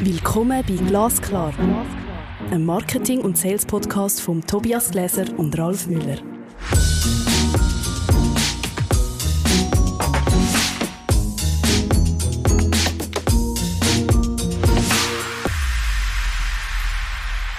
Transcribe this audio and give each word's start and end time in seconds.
Willkommen 0.00 0.62
bei 0.64 0.74
Glasklar, 0.74 1.52
einem 2.52 2.64
Marketing- 2.64 3.20
und 3.20 3.36
Sales-Podcast 3.36 4.20
von 4.20 4.46
Tobias 4.46 4.92
Gläser 4.92 5.24
und 5.36 5.58
Ralf 5.58 5.88
Müller. 5.88 6.18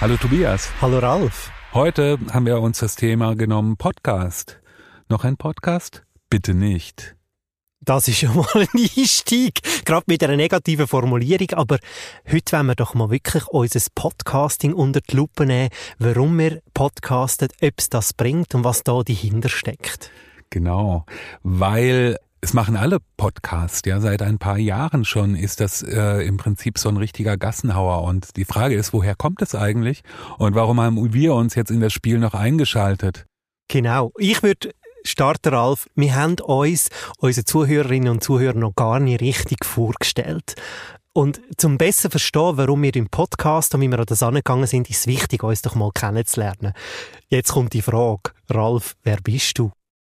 Hallo 0.00 0.16
Tobias. 0.16 0.72
Hallo 0.80 0.98
Ralf. 0.98 1.52
Heute 1.74 2.18
haben 2.32 2.46
wir 2.46 2.58
uns 2.58 2.78
das 2.78 2.96
Thema 2.96 3.36
genommen 3.36 3.76
Podcast. 3.76 4.60
Noch 5.10 5.24
ein 5.24 5.36
Podcast? 5.36 6.04
Bitte 6.30 6.54
nicht. 6.54 7.16
Das 7.82 8.08
ist 8.08 8.18
schon 8.20 8.36
mal 8.36 8.46
ein 8.54 8.68
Einstieg, 8.74 9.60
gerade 9.84 10.04
mit 10.06 10.22
einer 10.22 10.36
negativen 10.36 10.86
Formulierung. 10.86 11.50
Aber 11.52 11.78
heute 12.30 12.52
wollen 12.52 12.66
wir 12.66 12.74
doch 12.74 12.94
mal 12.94 13.10
wirklich 13.10 13.46
unser 13.48 13.80
Podcasting 13.94 14.74
unter 14.74 15.00
die 15.00 15.16
Lupe 15.16 15.46
nehmen, 15.46 15.70
warum 15.98 16.38
wir 16.38 16.60
podcasten, 16.74 17.48
ob 17.62 17.72
es 17.78 17.88
das 17.88 18.12
bringt 18.12 18.54
und 18.54 18.64
was 18.64 18.82
da 18.82 19.02
dahinter 19.02 19.48
steckt. 19.48 20.10
Genau, 20.50 21.06
weil 21.42 22.18
es 22.42 22.54
machen 22.54 22.76
alle 22.76 22.98
Podcasts, 23.16 23.82
ja, 23.84 24.00
seit 24.00 24.22
ein 24.22 24.38
paar 24.38 24.58
Jahren 24.58 25.04
schon 25.04 25.34
ist 25.34 25.60
das 25.60 25.82
äh, 25.82 26.26
im 26.26 26.38
Prinzip 26.38 26.78
so 26.78 26.88
ein 26.88 26.96
richtiger 26.96 27.36
Gassenhauer. 27.36 28.02
Und 28.02 28.36
die 28.36 28.44
Frage 28.44 28.74
ist, 28.74 28.92
woher 28.92 29.14
kommt 29.14 29.42
es 29.42 29.54
eigentlich? 29.54 30.02
Und 30.38 30.54
warum 30.54 30.80
haben 30.80 31.12
wir 31.12 31.34
uns 31.34 31.54
jetzt 31.54 31.70
in 31.70 31.80
das 31.80 31.92
Spiel 31.92 32.18
noch 32.18 32.34
eingeschaltet? 32.34 33.26
Genau. 33.68 34.10
Ich 34.18 34.42
würde 34.42 34.70
starten, 35.04 35.54
Ralf. 35.54 35.88
Wir 35.94 36.14
haben 36.14 36.36
uns, 36.40 36.90
unsere 37.18 37.44
Zuhörerinnen 37.44 38.10
und 38.10 38.24
Zuhörer, 38.24 38.58
noch 38.58 38.74
gar 38.74 39.00
nicht 39.00 39.20
richtig 39.20 39.64
vorgestellt. 39.64 40.54
Und 41.12 41.40
zum 41.56 41.76
besser 41.76 42.08
verstehen, 42.08 42.56
warum 42.56 42.82
wir 42.82 42.94
im 42.94 43.08
Podcast 43.08 43.74
und 43.74 43.80
wie 43.80 43.88
wir 43.88 43.98
an 43.98 44.06
das 44.06 44.22
angegangen 44.22 44.66
sind, 44.66 44.88
ist 44.88 45.00
es 45.00 45.06
wichtig, 45.06 45.42
uns 45.42 45.62
doch 45.62 45.74
mal 45.74 45.90
kennenzulernen. 45.92 46.72
Jetzt 47.28 47.52
kommt 47.52 47.72
die 47.72 47.82
Frage, 47.82 48.30
Ralf, 48.48 48.94
wer 49.02 49.16
bist 49.16 49.58
du? 49.58 49.72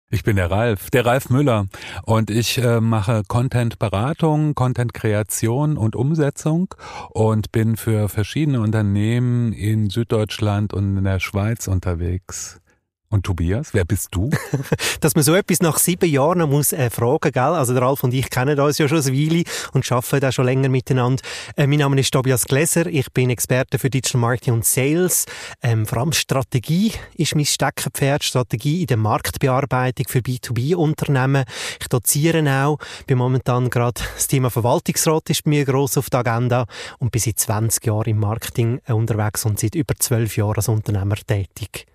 Ich 0.09 0.23
bin 0.23 0.37
der 0.37 0.51
Ralf, 0.51 0.89
der 0.91 1.05
Ralf 1.05 1.31
Müller 1.31 1.67
und 2.05 2.31
ich 2.31 2.59
äh, 2.59 2.81
mache 2.81 3.25
Content-Beratung, 3.27 4.55
Content-Kreation 4.55 5.77
und 5.77 5.97
Umsetzung 5.97 6.73
und 7.11 7.51
bin 7.51 7.77
für 7.77 8.09
verschiedene 8.09 8.61
Unternehmen 8.61 9.53
in 9.53 9.91
Süddeutschland 9.91 10.73
und 10.73 10.97
in 10.97 11.05
der 11.05 11.19
Schweiz 11.19 11.67
unterwegs. 11.67 12.61
Und 13.09 13.25
Tobias, 13.25 13.73
wer 13.73 13.85
bist 13.85 14.09
du? 14.11 14.31
Dass 15.01 15.15
man 15.15 15.23
so 15.23 15.35
etwas 15.35 15.61
nach 15.61 15.79
sieben 15.79 16.11
Jahren 16.11 16.49
muss 16.51 16.73
äh, 16.73 16.91
fragen, 16.91 17.31
gell? 17.31 17.43
Also 17.43 17.73
der 17.73 17.83
Ralf 17.83 18.03
und 18.03 18.13
ich 18.13 18.29
kennen 18.31 18.59
uns 18.59 18.79
ja 18.79 18.89
schon 18.89 19.01
eine 19.01 19.13
Weile 19.13 19.45
und 19.73 19.91
arbeiten 19.93 20.21
da 20.21 20.33
schon 20.33 20.45
länger 20.45 20.69
miteinander. 20.69 21.23
Äh, 21.57 21.69
mein 21.69 21.79
Name 21.79 22.01
ist 22.01 22.13
Tobias 22.13 22.47
Gläser, 22.47 22.87
ich 22.87 23.13
bin 23.13 23.31
Experte 23.31 23.79
für 23.79 23.91
Digital 23.91 24.21
Marketing 24.21 24.55
und 24.55 24.65
Sales. 24.65 25.27
Ähm, 25.63 25.87
vor 25.87 25.99
allem 25.99 26.13
Strategie 26.13 26.93
ist 27.15 27.37
mein 27.37 27.45
Steckenpferd, 27.45 28.25
Strategie 28.25 28.81
in 28.81 28.89
der 28.89 28.97
Marktbearbeitung 28.97 30.07
für 30.09 30.19
B2B-Unternehmen. 30.19 31.45
Ich 31.81 31.89
doziere 31.89 32.45
auch, 32.65 32.79
bin 33.07 33.19
momentan 33.19 33.71
gerade 33.71 34.01
das 34.15 34.27
Thema 34.27 34.51
Verwaltungsrat 34.51 35.31
ist 35.31 35.45
bei 35.45 35.51
mir 35.51 35.65
gross 35.65 35.97
auf 35.97 36.11
der 36.11 36.21
Agenda 36.21 36.67
und 36.99 37.13
bin 37.13 37.21
seit 37.21 37.39
20 37.39 37.87
Jahren 37.87 38.11
im 38.11 38.19
Marketing 38.19 38.81
äh, 38.85 38.93
unterwegs 38.93 39.45
und 39.45 39.61
seit 39.61 39.77
über 39.77 39.95
12 39.97 40.37
Jahren 40.37 40.57
als 40.57 40.69
Unternehmer 40.69 41.15
tätig. 41.15 41.87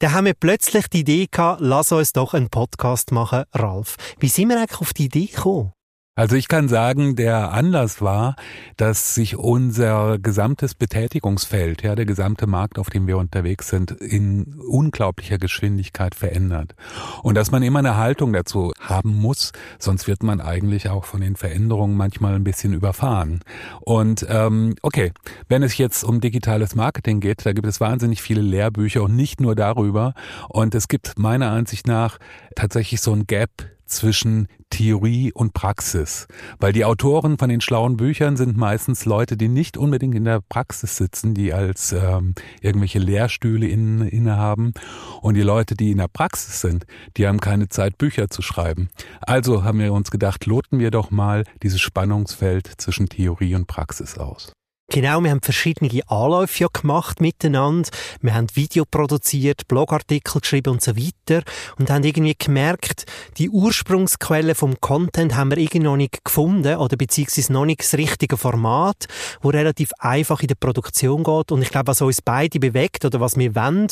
Da 0.00 0.12
haben 0.12 0.24
wir 0.24 0.32
plötzlich 0.32 0.88
die 0.88 1.00
Idee 1.00 1.28
gehabt, 1.30 1.60
lass 1.60 1.92
uns 1.92 2.14
doch 2.14 2.32
einen 2.32 2.48
Podcast 2.48 3.12
machen, 3.12 3.44
Ralf. 3.52 3.96
Wie 4.18 4.28
sind 4.28 4.48
wir 4.48 4.56
eigentlich 4.56 4.80
auf 4.80 4.94
die 4.94 5.04
Idee 5.04 5.26
gekommen? 5.26 5.74
Also 6.20 6.36
ich 6.36 6.48
kann 6.48 6.68
sagen, 6.68 7.16
der 7.16 7.50
Anlass 7.52 8.02
war, 8.02 8.36
dass 8.76 9.14
sich 9.14 9.38
unser 9.38 10.18
gesamtes 10.18 10.74
Betätigungsfeld, 10.74 11.82
ja, 11.82 11.94
der 11.94 12.04
gesamte 12.04 12.46
Markt, 12.46 12.78
auf 12.78 12.90
dem 12.90 13.06
wir 13.06 13.16
unterwegs 13.16 13.68
sind, 13.68 13.90
in 13.90 14.60
unglaublicher 14.68 15.38
Geschwindigkeit 15.38 16.14
verändert. 16.14 16.74
Und 17.22 17.36
dass 17.36 17.52
man 17.52 17.62
immer 17.62 17.78
eine 17.78 17.96
Haltung 17.96 18.34
dazu 18.34 18.74
haben 18.78 19.16
muss, 19.16 19.52
sonst 19.78 20.08
wird 20.08 20.22
man 20.22 20.42
eigentlich 20.42 20.90
auch 20.90 21.06
von 21.06 21.22
den 21.22 21.36
Veränderungen 21.36 21.96
manchmal 21.96 22.34
ein 22.34 22.44
bisschen 22.44 22.74
überfahren. 22.74 23.40
Und 23.80 24.26
ähm, 24.28 24.74
okay, 24.82 25.12
wenn 25.48 25.62
es 25.62 25.78
jetzt 25.78 26.04
um 26.04 26.20
digitales 26.20 26.74
Marketing 26.74 27.20
geht, 27.20 27.46
da 27.46 27.54
gibt 27.54 27.66
es 27.66 27.80
wahnsinnig 27.80 28.20
viele 28.20 28.42
Lehrbücher 28.42 29.04
und 29.04 29.16
nicht 29.16 29.40
nur 29.40 29.54
darüber. 29.54 30.12
Und 30.50 30.74
es 30.74 30.86
gibt 30.88 31.18
meiner 31.18 31.50
Ansicht 31.50 31.86
nach 31.86 32.18
tatsächlich 32.56 33.00
so 33.00 33.14
ein 33.14 33.26
Gap 33.26 33.70
zwischen 33.86 34.48
Theorie 34.70 35.32
und 35.32 35.52
Praxis. 35.52 36.26
Weil 36.58 36.72
die 36.72 36.84
Autoren 36.84 37.36
von 37.38 37.48
den 37.48 37.60
schlauen 37.60 37.96
Büchern 37.96 38.36
sind 38.36 38.56
meistens 38.56 39.04
Leute, 39.04 39.36
die 39.36 39.48
nicht 39.48 39.76
unbedingt 39.76 40.14
in 40.14 40.24
der 40.24 40.40
Praxis 40.40 40.96
sitzen, 40.96 41.34
die 41.34 41.52
als 41.52 41.92
ähm, 41.92 42.34
irgendwelche 42.60 42.98
Lehrstühle 42.98 43.66
in, 43.66 44.00
innehaben. 44.00 44.72
Und 45.20 45.34
die 45.34 45.42
Leute, 45.42 45.74
die 45.74 45.90
in 45.90 45.98
der 45.98 46.08
Praxis 46.08 46.60
sind, 46.60 46.86
die 47.16 47.26
haben 47.26 47.40
keine 47.40 47.68
Zeit, 47.68 47.98
Bücher 47.98 48.30
zu 48.30 48.42
schreiben. 48.42 48.88
Also 49.20 49.64
haben 49.64 49.80
wir 49.80 49.92
uns 49.92 50.10
gedacht, 50.10 50.46
loten 50.46 50.78
wir 50.78 50.90
doch 50.90 51.10
mal 51.10 51.44
dieses 51.62 51.80
Spannungsfeld 51.80 52.66
zwischen 52.78 53.08
Theorie 53.08 53.54
und 53.54 53.66
Praxis 53.66 54.16
aus. 54.16 54.52
Genau, 54.92 55.22
wir 55.22 55.30
haben 55.30 55.40
verschiedene 55.40 56.02
Anläufe 56.08 56.64
ja 56.64 56.68
gemacht 56.72 57.20
miteinander. 57.20 57.88
Wir 58.22 58.34
haben 58.34 58.48
Video 58.54 58.84
produziert, 58.84 59.68
Blogartikel 59.68 60.40
geschrieben 60.40 60.70
und 60.70 60.82
so 60.82 60.96
weiter 60.96 61.44
und 61.78 61.90
haben 61.90 62.02
irgendwie 62.02 62.34
gemerkt, 62.36 63.04
die 63.38 63.50
Ursprungsquelle 63.50 64.56
vom 64.56 64.80
Content 64.80 65.36
haben 65.36 65.50
wir 65.50 65.58
irgendwie 65.58 65.78
noch 65.78 65.96
nicht 65.96 66.24
gefunden 66.24 66.74
oder 66.74 66.96
beziehungsweise 66.96 67.52
noch 67.52 67.66
nicht 67.66 67.82
das 67.82 67.94
richtige 67.94 68.36
Format, 68.36 69.06
wo 69.40 69.50
relativ 69.50 69.92
einfach 70.00 70.40
in 70.40 70.48
der 70.48 70.56
Produktion 70.56 71.22
geht 71.22 71.52
und 71.52 71.62
ich 71.62 71.70
glaube, 71.70 71.86
was 71.86 72.02
uns 72.02 72.20
beide 72.20 72.58
bewegt 72.58 73.04
oder 73.04 73.20
was 73.20 73.36
wir 73.36 73.54
wollen, 73.54 73.86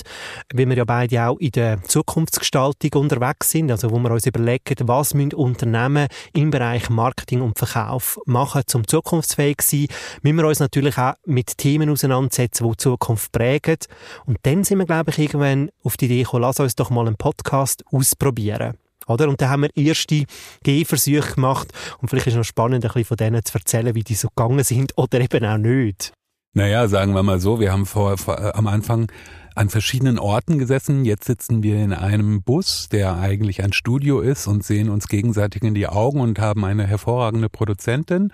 weil 0.53 0.69
wir 0.69 0.79
ja 0.79 0.85
beide 0.85 1.29
auch 1.29 1.39
in 1.39 1.53
der 1.53 1.81
Zukunftsgestaltung 1.85 3.03
unterwegs 3.03 3.53
sind, 3.53 3.71
also 3.71 3.93
wo 3.93 4.01
wir 4.01 4.11
uns 4.11 4.27
überlegen, 4.27 4.75
was 4.81 5.15
müssen 5.15 5.35
Unternehmen 5.35 6.09
im 6.33 6.51
Bereich 6.51 6.91
Marketing 6.91 7.41
und 7.41 7.57
Verkauf 7.57 8.19
machen, 8.27 8.63
um 8.75 8.85
zukunftsfähig 8.85 9.59
zu 9.59 9.77
sein, 9.77 9.87
müssen 10.23 10.37
wir 10.39 10.49
uns 10.49 10.59
natürlich 10.59 10.88
natürlich 10.89 10.99
auch 10.99 11.19
mit 11.27 11.59
Themen 11.59 11.91
auseinandersetzen, 11.91 12.65
die 12.65 12.71
die 12.71 12.77
Zukunft 12.77 13.33
prägen. 13.33 13.79
Und 14.27 14.39
dann 14.43 14.65
sind 14.65 14.79
wir, 14.79 14.87
glaube 14.87 15.11
ich, 15.11 15.19
irgendwann 15.19 15.71
auf 15.83 15.97
die 15.97 16.07
Idee 16.07 16.23
gekommen, 16.23 16.43
lass 16.43 16.61
uns 16.61 16.77
doch 16.77 16.91
mal 16.91 17.07
einen 17.07 17.17
Podcast 17.17 17.85
ausprobieren. 17.91 18.75
Oder? 19.07 19.29
Und 19.29 19.41
dann 19.41 19.51
haben 19.51 19.63
wir 19.63 19.77
erste 19.77 20.25
Gehversuche 20.63 21.35
gemacht. 21.35 21.69
Und 22.01 22.09
vielleicht 22.09 22.27
ist 22.27 22.35
es 22.35 22.39
noch 22.39 22.45
spannend, 22.45 22.85
ein 22.85 22.89
bisschen 22.89 23.05
von 23.05 23.17
denen 23.17 23.45
zu 23.45 23.57
erzählen, 23.57 23.95
wie 23.95 24.05
die 24.05 24.15
so 24.15 24.29
gegangen 24.29 24.65
sind 24.65 24.97
oder 24.97 25.21
eben 25.21 25.45
auch 25.45 25.59
nicht. 25.59 26.13
Naja, 26.55 26.89
sagen 26.89 27.15
wir 27.15 27.23
mal 27.23 27.41
so, 27.41 27.61
wir 27.61 27.73
haben 27.73 27.87
vor, 27.87 28.19
vor 28.19 28.39
äh, 28.39 28.53
am 28.55 28.67
Anfang 28.67 29.11
an 29.59 29.71
verschiedenen 29.71 30.19
Orten 30.19 30.59
gesessen. 30.59 31.05
Jetzt 31.05 31.27
sitzen 31.27 31.63
wir 31.63 31.77
in 31.77 31.93
einem 31.93 32.43
Bus, 32.43 32.89
der 32.91 33.19
eigentlich 33.19 33.63
ein 33.63 33.73
Studio 33.73 34.21
ist 34.21 34.47
und 34.47 34.65
sehen 34.65 34.89
uns 34.89 35.09
gegenseitig 35.09 35.63
in 35.63 35.75
die 35.75 35.89
Augen 35.89 36.21
und 36.21 36.39
haben 36.39 36.65
eine 36.65 36.87
hervorragende 36.87 37.49
Produzentin. 37.49 38.33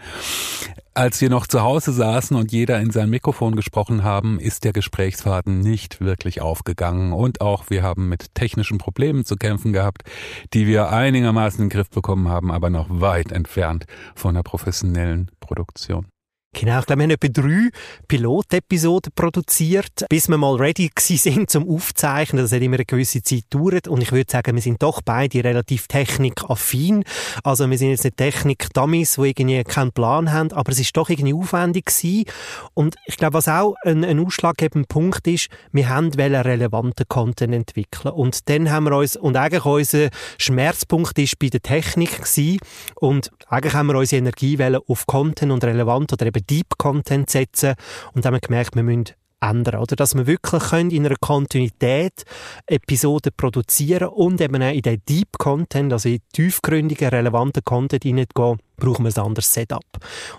Als 0.96 1.20
wir 1.20 1.28
noch 1.28 1.48
zu 1.48 1.60
Hause 1.62 1.92
saßen 1.92 2.36
und 2.36 2.52
jeder 2.52 2.80
in 2.80 2.92
sein 2.92 3.10
Mikrofon 3.10 3.56
gesprochen 3.56 4.04
haben, 4.04 4.38
ist 4.38 4.62
der 4.62 4.72
Gesprächsfaden 4.72 5.58
nicht 5.58 6.00
wirklich 6.00 6.40
aufgegangen. 6.40 7.12
Und 7.12 7.40
auch 7.40 7.68
wir 7.68 7.82
haben 7.82 8.08
mit 8.08 8.32
technischen 8.36 8.78
Problemen 8.78 9.24
zu 9.24 9.34
kämpfen 9.34 9.72
gehabt, 9.72 10.04
die 10.52 10.68
wir 10.68 10.90
einigermaßen 10.90 11.64
in 11.64 11.68
den 11.68 11.76
Griff 11.76 11.90
bekommen 11.90 12.28
haben, 12.28 12.52
aber 12.52 12.70
noch 12.70 12.86
weit 12.88 13.32
entfernt 13.32 13.86
von 14.14 14.36
einer 14.36 14.44
professionellen 14.44 15.32
Produktion. 15.40 16.06
Genau, 16.54 16.78
ich 16.78 16.86
glaube, 16.86 17.00
wir 17.00 17.04
haben 17.04 17.10
etwa 17.10 17.28
drei 17.28 17.68
Pilotepisoden 18.06 19.12
produziert, 19.14 20.06
bis 20.08 20.28
wir 20.28 20.38
mal 20.38 20.54
ready 20.54 20.88
sind 20.96 21.50
zum 21.50 21.68
Aufzeichnen. 21.68 22.44
Das 22.44 22.52
hat 22.52 22.62
immer 22.62 22.76
eine 22.76 22.84
gewisse 22.84 23.22
Zeit 23.24 23.50
gedauert. 23.50 23.88
Und 23.88 24.02
ich 24.02 24.12
würde 24.12 24.30
sagen, 24.30 24.54
wir 24.54 24.62
sind 24.62 24.80
doch 24.80 25.02
beide 25.04 25.42
relativ 25.42 25.88
technikaffin. 25.88 27.04
Also 27.42 27.68
wir 27.68 27.76
sind 27.76 27.90
jetzt 27.90 28.04
nicht 28.04 28.16
Technik-Dummies, 28.16 29.16
die 29.16 29.30
irgendwie 29.30 29.64
keinen 29.64 29.90
Plan 29.90 30.32
haben, 30.32 30.52
aber 30.52 30.70
es 30.70 30.78
ist 30.78 30.96
doch 30.96 31.10
irgendwie 31.10 31.34
aufwendig 31.34 31.86
gewesen. 31.86 32.24
Und 32.72 32.94
ich 33.06 33.16
glaube, 33.16 33.34
was 33.34 33.48
auch 33.48 33.74
ein, 33.84 34.04
ein 34.04 34.24
ausschlaggebender 34.24 34.86
Punkt 34.86 35.26
ist, 35.26 35.48
wir 35.72 35.88
haben 35.88 36.12
relevanten 36.12 37.06
Content 37.08 37.52
entwickeln. 37.52 38.14
Und 38.14 38.48
dann 38.48 38.70
haben 38.70 38.84
wir 38.84 38.96
uns, 38.96 39.16
und 39.16 39.36
eigentlich 39.36 39.64
unser 39.64 40.08
Schmerzpunkt 40.38 41.18
ist 41.18 41.36
bei 41.40 41.48
der 41.48 41.62
Technik 41.62 42.18
gewesen. 42.18 42.58
Und 42.94 43.32
eigentlich 43.48 43.74
haben 43.74 43.88
wir 43.88 43.96
unsere 43.96 44.20
Energie 44.20 44.56
auf 44.86 45.06
Content 45.06 45.50
und 45.50 45.64
relevant 45.64 46.12
oder 46.12 46.26
eben 46.26 46.43
Deep 46.46 46.78
Content 46.78 47.30
setzen 47.30 47.74
und 48.12 48.24
dann 48.24 48.34
haben 48.34 48.40
wir 48.40 48.46
gemerkt, 48.46 48.76
wir 48.76 48.82
müssen 48.82 49.14
ändern, 49.44 49.80
oder? 49.80 49.96
Dass 49.96 50.14
wir 50.14 50.26
wirklich 50.26 50.62
können 50.62 50.90
in 50.90 51.06
einer 51.06 51.16
Kontinuität 51.20 52.24
Episoden 52.66 53.32
produzieren 53.36 54.08
und 54.08 54.40
eben 54.40 54.62
auch 54.62 54.72
in 54.72 54.82
den 54.82 55.02
Deep 55.08 55.38
Content, 55.38 55.92
also 55.92 56.08
in 56.08 56.20
tiefgründigen, 56.32 57.08
relevanten 57.08 57.62
Content 57.64 58.04
hineingehen, 58.04 58.58
brauchen 58.76 59.04
wir 59.04 59.16
ein 59.16 59.24
anderes 59.24 59.52
Setup. 59.52 59.84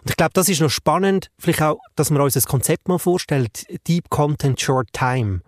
Und 0.01 0.09
ich 0.09 0.17
glaube, 0.17 0.33
das 0.33 0.49
ist 0.49 0.61
noch 0.61 0.69
spannend, 0.69 1.29
vielleicht 1.39 1.61
auch, 1.61 1.79
dass 1.95 2.09
man 2.09 2.21
uns 2.21 2.33
das 2.33 2.47
Konzept 2.47 2.87
mal 2.87 2.99
vorstellt, 2.99 3.65
Deep 3.87 4.09
Content, 4.09 4.59
Short 4.59 4.89
Time. 4.91 5.41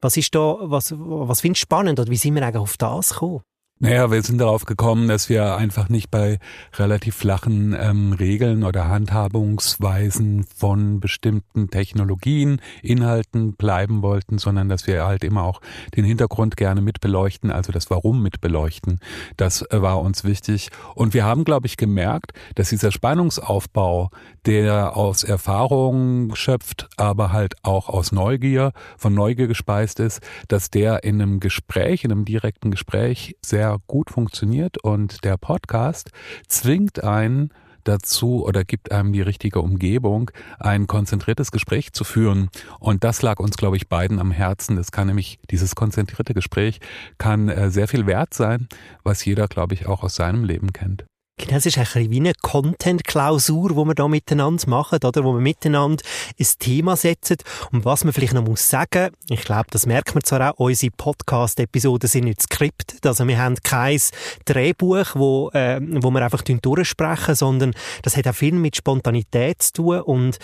Was 0.00 0.16
ist 0.16 0.34
da, 0.34 0.56
was, 0.62 0.92
was 0.96 1.40
findest 1.40 1.62
du 1.62 1.66
spannend 1.66 2.00
oder 2.00 2.10
wie 2.10 2.16
sind 2.16 2.34
wir 2.34 2.42
eigentlich 2.42 2.56
auf 2.56 2.76
das 2.76 3.10
gekommen? 3.10 3.42
Naja, 3.84 4.12
wir 4.12 4.22
sind 4.22 4.38
darauf 4.38 4.64
gekommen, 4.64 5.08
dass 5.08 5.28
wir 5.28 5.56
einfach 5.56 5.88
nicht 5.88 6.08
bei 6.08 6.38
relativ 6.76 7.16
flachen 7.16 7.76
ähm, 7.76 8.12
Regeln 8.12 8.62
oder 8.62 8.86
Handhabungsweisen 8.86 10.44
von 10.44 11.00
bestimmten 11.00 11.68
Technologien, 11.68 12.60
Inhalten 12.80 13.54
bleiben 13.54 14.00
wollten, 14.00 14.38
sondern 14.38 14.68
dass 14.68 14.86
wir 14.86 15.04
halt 15.04 15.24
immer 15.24 15.42
auch 15.42 15.60
den 15.96 16.04
Hintergrund 16.04 16.56
gerne 16.56 16.80
mitbeleuchten, 16.80 17.50
also 17.50 17.72
das 17.72 17.90
Warum 17.90 18.22
mitbeleuchten. 18.22 19.00
Das 19.36 19.62
äh, 19.62 19.82
war 19.82 20.00
uns 20.00 20.22
wichtig. 20.22 20.70
Und 20.94 21.12
wir 21.12 21.24
haben, 21.24 21.42
glaube 21.42 21.66
ich, 21.66 21.76
gemerkt, 21.76 22.34
dass 22.54 22.68
dieser 22.68 22.92
Spannungsaufbau, 22.92 24.10
der 24.46 24.96
aus 24.96 25.24
Erfahrung 25.24 26.36
schöpft, 26.36 26.88
aber 26.98 27.32
halt 27.32 27.56
auch 27.64 27.88
aus 27.88 28.12
Neugier, 28.12 28.74
von 28.96 29.12
Neugier 29.12 29.48
gespeist 29.48 29.98
ist, 29.98 30.20
dass 30.46 30.70
der 30.70 31.02
in 31.02 31.20
einem 31.20 31.40
Gespräch, 31.40 32.04
in 32.04 32.12
einem 32.12 32.24
direkten 32.24 32.70
Gespräch 32.70 33.34
sehr 33.44 33.71
gut 33.86 34.10
funktioniert 34.10 34.78
und 34.78 35.24
der 35.24 35.36
Podcast 35.36 36.10
zwingt 36.48 37.02
einen 37.02 37.50
dazu 37.84 38.44
oder 38.44 38.64
gibt 38.64 38.92
einem 38.92 39.12
die 39.12 39.22
richtige 39.22 39.60
Umgebung, 39.60 40.30
ein 40.58 40.86
konzentriertes 40.86 41.50
Gespräch 41.50 41.92
zu 41.92 42.04
führen. 42.04 42.48
Und 42.78 43.04
das 43.04 43.22
lag 43.22 43.40
uns, 43.40 43.56
glaube 43.56 43.76
ich, 43.76 43.88
beiden 43.88 44.18
am 44.18 44.30
Herzen. 44.30 44.76
Das 44.76 44.92
kann 44.92 45.08
nämlich, 45.08 45.38
dieses 45.50 45.74
konzentrierte 45.74 46.34
Gespräch 46.34 46.80
kann 47.18 47.48
äh, 47.48 47.70
sehr 47.70 47.88
viel 47.88 48.06
wert 48.06 48.34
sein, 48.34 48.68
was 49.02 49.24
jeder, 49.24 49.48
glaube 49.48 49.74
ich, 49.74 49.86
auch 49.86 50.02
aus 50.02 50.14
seinem 50.14 50.44
Leben 50.44 50.72
kennt. 50.72 51.04
Genau, 51.38 51.56
es 51.56 51.66
ist 51.66 51.78
ein 51.78 51.84
bisschen 51.84 52.10
wie 52.10 52.20
eine 52.20 52.34
Content-Klausur, 52.42 53.70
die 53.70 53.74
wir 53.76 53.94
da 53.94 54.06
miteinander 54.06 54.68
machen, 54.68 54.98
oder? 55.02 55.24
Wo 55.24 55.32
wir 55.32 55.40
miteinander 55.40 56.04
ein 56.38 56.46
Thema 56.58 56.94
setzen. 56.94 57.36
Und 57.72 57.84
was 57.84 58.04
man 58.04 58.12
vielleicht 58.12 58.34
noch 58.34 58.44
muss 58.44 58.68
sagen, 58.68 59.10
ich 59.28 59.40
glaube, 59.40 59.66
das 59.70 59.86
merkt 59.86 60.14
man 60.14 60.22
zwar 60.22 60.52
auch, 60.52 60.58
unsere 60.58 60.92
Podcast-Episoden 60.92 62.08
sind 62.08 62.24
nicht 62.24 62.42
skriptet. 62.42 63.04
Also 63.06 63.26
wir 63.26 63.38
haben 63.38 63.56
kein 63.62 63.98
Drehbuch, 64.44 65.14
wo, 65.14 65.50
äh, 65.54 65.80
wo 65.80 66.10
wir 66.10 66.22
einfach 66.22 66.42
durchsprechen, 66.42 67.34
sondern 67.34 67.72
das 68.02 68.16
hat 68.16 68.28
auch 68.28 68.34
viel 68.34 68.54
mit 68.54 68.76
Spontanität 68.76 69.62
zu 69.62 69.72
tun 69.72 70.00
und 70.02 70.38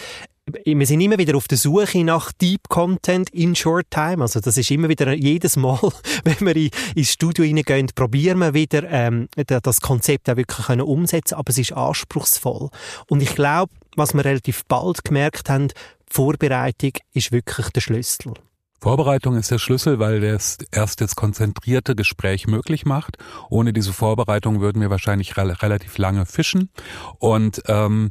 wir 0.65 0.87
sind 0.87 1.01
immer 1.01 1.19
wieder 1.19 1.37
auf 1.37 1.49
der 1.49 1.59
Suche 1.59 2.03
nach 2.05 2.33
Deep 2.33 2.69
Content 2.69 3.31
in 3.31 3.55
Short 3.55 3.87
Time. 3.91 4.23
Also 4.23 4.41
das 4.41 4.57
ist 4.57 4.71
immer 4.71 4.89
wieder 4.89 5.13
jedes 5.13 5.57
Mal, 5.57 5.79
wenn 6.25 6.41
wir 6.41 6.71
ins 6.95 7.13
Studio 7.13 7.45
reingehen, 7.45 7.89
probieren 7.95 8.39
wir 8.39 8.55
wieder 8.55 8.89
ähm, 8.89 9.29
das 9.47 9.81
Konzept 9.81 10.31
auch 10.31 10.37
wirklich 10.37 10.67
können 10.67 10.83
umsetzen. 10.83 11.35
Aber 11.35 11.51
es 11.51 11.59
ist 11.59 11.73
anspruchsvoll. 11.73 12.71
Und 13.09 13.23
ich 13.23 13.35
glaube, 13.35 13.73
was 13.97 14.15
wir 14.15 14.25
relativ 14.25 14.65
bald 14.67 15.05
gemerkt 15.05 15.51
haben, 15.51 15.69
Vorbereitung 16.07 16.93
ist 17.13 17.33
wirklich 17.33 17.69
der 17.71 17.81
Schlüssel. 17.81 18.35
Vorbereitung 18.81 19.37
ist 19.37 19.51
der 19.51 19.59
Schlüssel, 19.59 19.99
weil 19.99 20.21
das 20.21 20.59
erst 20.71 21.01
das 21.01 21.17
konzentrierte 21.17 21.97
Gespräch 21.97 22.47
möglich 22.47 22.87
macht. 22.87 23.19
Ohne 23.51 23.73
diese 23.73 23.93
Vorbereitung 23.93 24.61
würden 24.61 24.81
wir 24.81 24.89
wahrscheinlich 24.89 25.37
re 25.37 25.61
relativ 25.63 25.99
lange 25.99 26.27
fischen. 26.27 26.71
Und 27.19 27.61
ähm, 27.67 28.11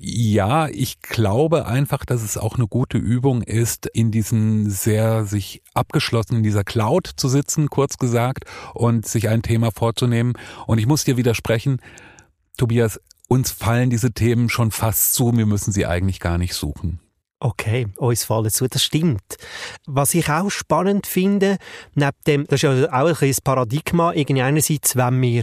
ja, 0.00 0.68
ich 0.68 1.00
glaube 1.00 1.66
einfach, 1.66 2.04
dass 2.04 2.22
es 2.22 2.38
auch 2.38 2.54
eine 2.54 2.68
gute 2.68 2.98
Übung 2.98 3.42
ist, 3.42 3.86
in 3.86 4.12
diesen 4.12 4.70
sehr 4.70 5.24
sich 5.24 5.60
abgeschlossen, 5.74 6.36
in 6.36 6.42
dieser 6.44 6.62
Cloud 6.62 7.10
zu 7.16 7.28
sitzen, 7.28 7.68
kurz 7.68 7.98
gesagt, 7.98 8.44
und 8.74 9.06
sich 9.06 9.28
ein 9.28 9.42
Thema 9.42 9.72
vorzunehmen. 9.72 10.34
Und 10.68 10.78
ich 10.78 10.86
muss 10.86 11.02
dir 11.02 11.16
widersprechen, 11.16 11.82
Tobias, 12.56 13.00
uns 13.26 13.50
fallen 13.50 13.90
diese 13.90 14.12
Themen 14.12 14.48
schon 14.48 14.70
fast 14.70 15.14
zu, 15.14 15.36
wir 15.36 15.46
müssen 15.46 15.72
sie 15.72 15.84
eigentlich 15.84 16.20
gar 16.20 16.38
nicht 16.38 16.54
suchen. 16.54 17.00
Okay, 17.40 17.88
uns 17.96 18.22
fallen 18.22 18.50
zu, 18.50 18.68
das 18.68 18.84
stimmt. 18.84 19.36
Was 19.84 20.14
ich 20.14 20.30
auch 20.30 20.50
spannend 20.50 21.08
finde, 21.08 21.56
neben 21.94 22.16
dem, 22.24 22.46
das 22.46 22.58
ist 22.58 22.62
ja 22.62 22.92
auch 22.92 23.20
ein 23.20 23.34
Paradigma, 23.42 24.12
irgendwie 24.12 24.42
einerseits, 24.42 24.94
wenn 24.94 25.20
wir 25.20 25.42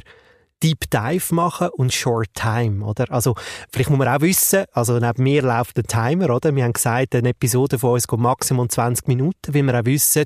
Deep 0.64 0.90
Dive 0.90 1.36
machen 1.36 1.70
und 1.74 1.94
Short 1.94 2.30
Time, 2.34 2.86
oder? 2.86 3.12
Also, 3.12 3.36
vielleicht 3.72 3.90
muss 3.90 4.00
man 4.00 4.08
auch 4.08 4.22
wissen, 4.22 4.66
also 4.72 4.98
neben 5.00 5.22
mir 5.22 5.42
läuft 5.42 5.78
der 5.78 5.84
Timer, 5.84 6.30
oder? 6.30 6.56
Wir 6.56 6.64
haben 6.64 6.74
gesagt, 6.74 7.14
eine 7.14 7.30
Episode 7.30 7.78
von 7.78 7.92
uns 7.92 8.08
geht 8.08 8.20
maximal 8.20 8.68
20 8.68 9.08
Minuten, 9.08 9.54
wie 9.54 9.62
wir 9.62 9.80
auch 9.80 9.86
wissen, 9.86 10.26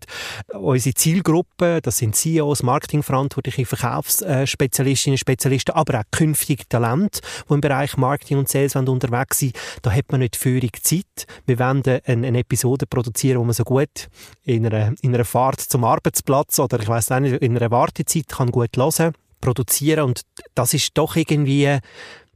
unsere 0.54 0.94
Zielgruppe, 0.94 1.82
das 1.82 1.98
sind 1.98 2.16
CEOs, 2.16 2.64
Marketingverantwortliche, 2.64 3.66
Verkaufsspezialistinnen, 3.66 5.18
Spezialisten, 5.18 5.72
aber 5.72 6.00
auch 6.00 6.04
künftige 6.12 6.68
Talente, 6.70 7.22
die 7.50 7.54
im 7.54 7.62
Bereich 7.62 7.98
Marketing 7.98 8.38
und 8.38 8.48
Sales 8.50 8.76
unterwegs 8.76 9.40
sind. 9.40 9.56
Da 9.82 9.92
hat 9.92 10.12
man 10.12 10.20
nicht 10.22 10.36
völlig 10.36 10.84
Zeit. 10.84 11.26
Wir 11.48 11.60
wollen 11.60 11.84
eine, 11.86 12.02
eine 12.06 12.40
Episode 12.40 12.86
produzieren, 12.86 13.40
wo 13.40 13.44
man 13.44 13.54
so 13.54 13.64
gut 13.64 14.10
in 14.44 14.66
einer, 14.66 14.94
in 15.02 15.14
einer 15.14 15.26
Fahrt 15.26 15.60
zum 15.60 15.84
Arbeitsplatz 15.84 16.60
oder 16.60 16.80
ich 16.80 16.88
weiß 16.88 17.10
nicht, 17.22 17.42
in 17.42 17.58
einer 17.58 17.72
Wartezeit 17.72 18.28
kann 18.28 18.52
gut 18.52 18.78
hören 18.78 18.92
kann 18.96 19.14
produzieren 19.42 20.06
und 20.06 20.22
das 20.56 20.74
ist 20.74 20.92
doch 20.98 21.16
irgendwie, 21.16 21.80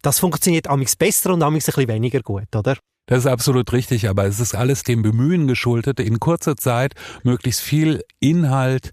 das 0.02 0.20
funktioniert 0.20 0.68
amigs 0.68 0.96
besser 0.96 1.34
und 1.34 1.44
amigs 1.44 1.68
ein 1.68 1.74
bisschen 1.74 1.88
weniger 1.90 2.22
gut, 2.22 2.56
oder? 2.56 2.78
Das 3.06 3.20
ist 3.20 3.28
absolut 3.28 3.72
richtig, 3.74 4.08
aber 4.08 4.26
es 4.26 4.40
ist 4.40 4.56
alles 4.56 4.84
dem 4.84 5.02
Bemühen 5.02 5.48
geschuldet, 5.48 6.00
in 6.00 6.20
kurzer 6.20 6.56
Zeit 6.56 6.94
möglichst 7.24 7.62
viel 7.62 8.02
Inhalt 8.20 8.92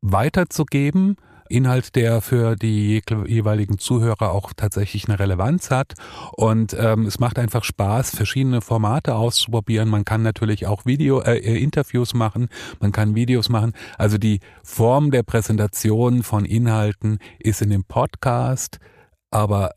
weiterzugeben, 0.00 1.16
Inhalt, 1.48 1.94
der 1.94 2.20
für 2.20 2.56
die 2.56 3.02
jeweiligen 3.26 3.78
Zuhörer 3.78 4.32
auch 4.32 4.52
tatsächlich 4.54 5.08
eine 5.08 5.18
Relevanz 5.18 5.70
hat. 5.70 5.94
Und 6.32 6.74
ähm, 6.78 7.06
es 7.06 7.18
macht 7.18 7.38
einfach 7.38 7.64
Spaß, 7.64 8.10
verschiedene 8.10 8.60
Formate 8.60 9.14
auszuprobieren. 9.14 9.88
Man 9.88 10.04
kann 10.04 10.22
natürlich 10.22 10.66
auch 10.66 10.86
Video, 10.86 11.20
äh, 11.20 11.38
äh, 11.38 11.62
Interviews 11.62 12.14
machen, 12.14 12.48
man 12.80 12.92
kann 12.92 13.14
Videos 13.14 13.48
machen. 13.48 13.72
Also 13.98 14.18
die 14.18 14.40
Form 14.62 15.10
der 15.10 15.22
Präsentation 15.22 16.22
von 16.22 16.44
Inhalten 16.44 17.18
ist 17.38 17.62
in 17.62 17.70
dem 17.70 17.84
Podcast 17.84 18.78
aber 19.30 19.72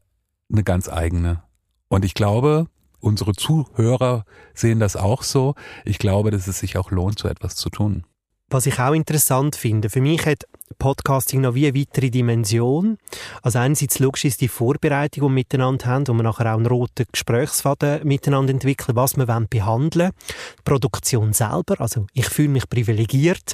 eine 0.52 0.64
ganz 0.64 0.88
eigene. 0.88 1.44
Und 1.90 2.06
ich 2.06 2.14
glaube, 2.14 2.68
unsere 3.00 3.34
Zuhörer 3.34 4.24
sehen 4.54 4.80
das 4.80 4.96
auch 4.96 5.24
so. 5.24 5.56
Ich 5.86 5.98
glaube, 5.98 6.32
dass 6.32 6.48
es 6.48 6.60
sich 6.60 6.78
auch 6.78 6.92
lohnt, 6.92 7.20
so 7.20 7.28
etwas 7.28 7.56
zu 7.56 7.70
tun. 7.70 8.06
Was 8.50 8.66
ich 8.66 8.80
auch 8.80 8.94
interessant 8.94 9.56
finde, 9.56 9.90
für 9.90 10.00
mich 10.00 10.26
hat 10.26 10.46
Podcasting 10.80 11.42
noch 11.42 11.56
wie 11.56 11.68
eine 11.68 11.80
weitere 11.80 12.10
Dimension. 12.10 12.98
Also 13.42 13.60
einerseits 13.60 14.00
logisch 14.00 14.26
ist 14.26 14.42
die 14.42 14.48
Vorbereitung, 14.48 15.22
die 15.22 15.22
wir 15.22 15.30
miteinander 15.30 15.86
haben, 15.86 16.08
wo 16.08 16.14
wir 16.14 16.24
nachher 16.24 16.54
auch 16.54 16.58
einen 16.58 16.66
roten 16.66 17.06
Gesprächsfaden 17.12 18.08
miteinander 18.08 18.54
entwickeln, 18.54 18.96
was 18.96 19.18
wir 19.18 19.26
behandeln 19.26 20.10
wollen. 20.10 20.12
Die 20.60 20.64
Produktion 20.64 21.34
selber, 21.34 21.80
also 21.80 22.08
ich 22.14 22.28
fühle 22.28 22.50
mich 22.50 22.70
privilegiert, 22.70 23.54